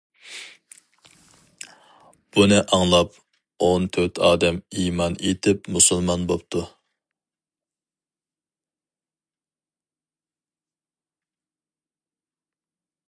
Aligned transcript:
بۇنى 2.37 2.57
ئاڭلاپ 2.77 3.19
ئون 3.65 3.85
تۆت 3.97 4.21
ئادەم 4.29 4.57
ئىمان 4.85 5.19
ئېيتىپ 5.27 5.69
مۇسۇلمان 5.75 6.25
بوپتۇ. 6.31 6.65